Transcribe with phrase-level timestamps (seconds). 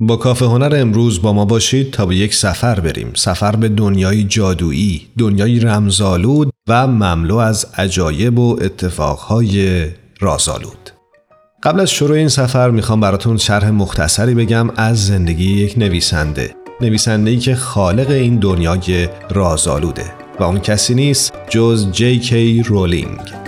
[0.00, 3.12] با کافه هنر امروز با ما باشید تا به یک سفر بریم.
[3.14, 9.86] سفر به دنیای جادویی دنیای رمزالود و مملو از عجایب و اتفاقهای
[10.20, 10.90] رازآلود.
[11.62, 16.54] قبل از شروع این سفر می‌خوام براتون شرح مختصری بگم از زندگی یک نویسنده.
[16.80, 23.45] نویسنده ای که خالق این دنیای رازآلوده و اون کسی نیست جز جی کی رولینگ.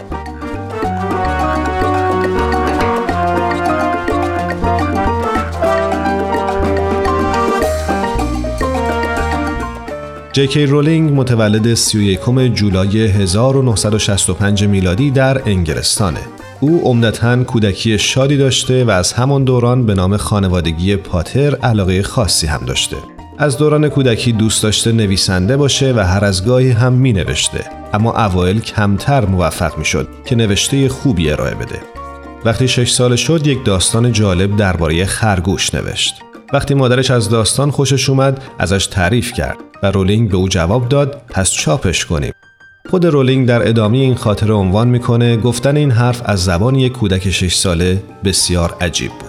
[10.38, 16.20] جکی رولینگ متولد 31 جولای 1965 میلادی در انگلستانه.
[16.60, 22.46] او عمدتا کودکی شادی داشته و از همان دوران به نام خانوادگی پاتر علاقه خاصی
[22.46, 22.96] هم داشته.
[23.38, 28.24] از دوران کودکی دوست داشته نویسنده باشه و هر از گاهی هم می نوشته اما
[28.24, 31.82] اوایل کمتر موفق می شد که نوشته خوبی ارائه بده.
[32.44, 36.27] وقتی شش سال شد یک داستان جالب درباره خرگوش نوشت.
[36.52, 41.22] وقتی مادرش از داستان خوشش اومد ازش تعریف کرد و رولینگ به او جواب داد
[41.28, 42.32] پس چاپش کنیم.
[42.90, 47.30] خود رولینگ در ادامه این خاطره عنوان می‌کنه گفتن این حرف از زبان یک کودک
[47.30, 49.27] 6 ساله بسیار عجیب بود.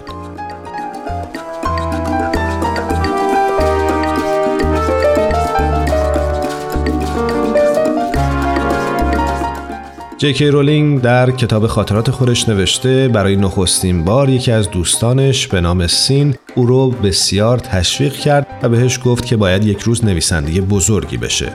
[10.19, 15.87] جکی رولینگ در کتاب خاطرات خودش نوشته برای نخستین بار یکی از دوستانش به نام
[15.87, 21.17] سین او رو بسیار تشویق کرد و بهش گفت که باید یک روز نویسنده بزرگی
[21.17, 21.53] بشه.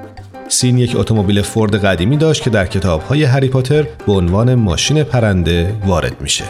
[0.49, 5.75] سین یک اتومبیل فورد قدیمی داشت که در کتابهای هری پاتر به عنوان ماشین پرنده
[5.87, 6.45] وارد میشه.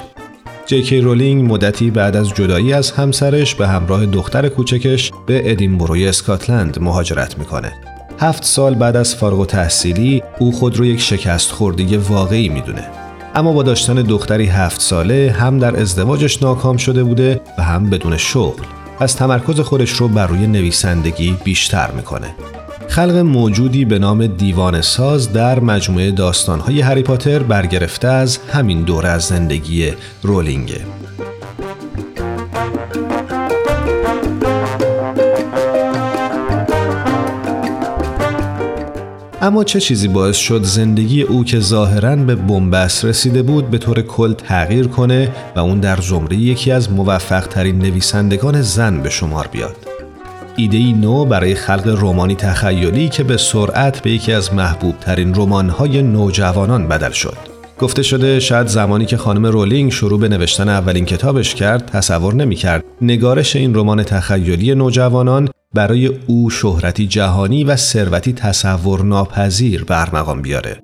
[0.67, 6.79] جکی رولینگ مدتی بعد از جدایی از همسرش به همراه دختر کوچکش به ادینبروی اسکاتلند
[6.81, 7.94] مهاجرت می‌کنه.
[8.25, 12.85] هفت سال بعد از فارغ تحصیلی او خود رو یک شکست خوردگی واقعی می‌دونه.
[13.35, 18.17] اما با داشتن دختری هفت ساله هم در ازدواجش ناکام شده بوده و هم بدون
[18.17, 18.63] شغل.
[19.01, 22.35] از تمرکز خودش رو بر روی نویسندگی بیشتر می‌کنه.
[22.89, 29.09] خلق موجودی به نام دیوان ساز در مجموعه داستانهای هری پاتر برگرفته از همین دوره
[29.09, 29.93] از زندگی
[30.23, 30.81] رولینگه.
[39.45, 44.03] اما چه چیزی باعث شد زندگی او که ظاهرا به بنبست رسیده بود به طور
[44.03, 49.49] کل تغییر کنه و اون در زمره یکی از موفق ترین نویسندگان زن به شمار
[49.53, 49.77] بیاد؟
[50.57, 55.35] ایده ای نو برای خلق رومانی تخیلی که به سرعت به یکی از محبوب ترین
[55.35, 57.37] رمان‌های نوجوانان بدل شد.
[57.81, 62.85] گفته شده شاید زمانی که خانم رولینگ شروع به نوشتن اولین کتابش کرد تصور نمی‌کرد
[63.01, 70.81] نگارش این رمان تخیلی نوجوانان برای او شهرتی جهانی و ثروتی تصور ناپذیر برمقام بیاره.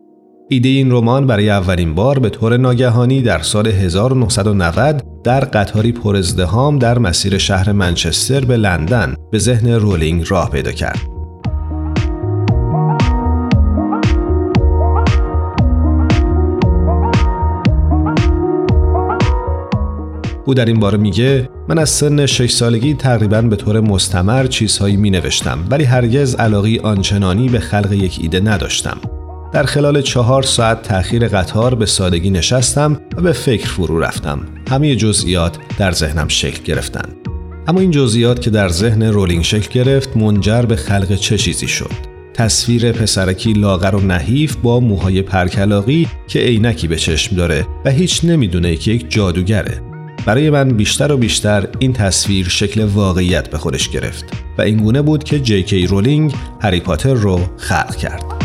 [0.48, 6.78] ایده این رمان برای اولین بار به طور ناگهانی در سال 1990 در قطاری پرازدهام
[6.78, 11.00] در مسیر شهر منچستر به لندن به ذهن رولینگ راه پیدا کرد.
[20.46, 24.96] او در این باره میگه من از سن 6 سالگی تقریبا به طور مستمر چیزهایی
[24.96, 28.98] می نوشتم ولی هرگز علاقی آنچنانی به خلق یک ایده نداشتم.
[29.52, 34.40] در خلال چهار ساعت تأخیر قطار به سادگی نشستم و به فکر فرو رفتم.
[34.70, 37.08] همه جزئیات در ذهنم شکل گرفتن.
[37.66, 41.90] اما این جزئیات که در ذهن رولینگ شکل گرفت منجر به خلق چه چیزی شد
[42.34, 48.24] تصویر پسرکی لاغر و نحیف با موهای پرکلاقی که عینکی به چشم داره و هیچ
[48.24, 49.89] نمی‌دونه که یک جادوگره
[50.26, 54.24] برای من بیشتر و بیشتر این تصویر شکل واقعیت به خودش گرفت
[54.58, 58.40] و اینگونه بود که جی رولینگ هری پاتر رو خلق کرد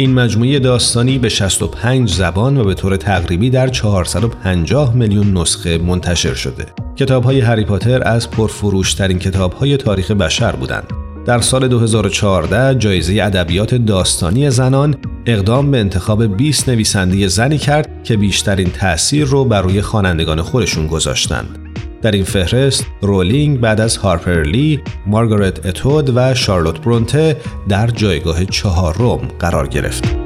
[0.00, 6.34] این مجموعه داستانی به 65 زبان و به طور تقریبی در 450 میلیون نسخه منتشر
[6.34, 6.66] شده.
[6.96, 11.09] کتاب های هری پاتر از پرفروشترین کتاب های تاریخ بشر بودند.
[11.26, 14.96] در سال 2014 جایزه ادبیات داستانی زنان
[15.26, 20.86] اقدام به انتخاب 20 نویسنده زنی کرد که بیشترین تأثیر رو بر روی خوانندگان خودشون
[20.86, 21.58] گذاشتند.
[22.02, 27.36] در این فهرست رولینگ بعد از هارپر لی، مارگارت اتود و شارلوت برونته
[27.68, 30.19] در جایگاه چهارم قرار گرفت.